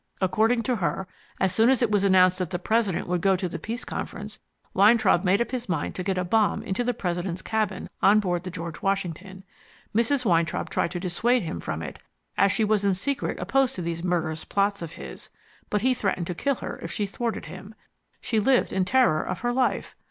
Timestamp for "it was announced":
1.83-2.39